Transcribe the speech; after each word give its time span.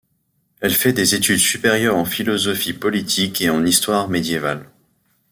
Elle 0.61 0.73
fait 0.73 0.93
des 0.93 1.13
études 1.13 1.37
supérieures 1.37 1.95
en 1.95 2.05
philosophie 2.05 2.73
politique 2.73 3.39
et 3.39 3.51
en 3.51 3.63
histoire 3.63 4.09
médiévale. 4.09 4.67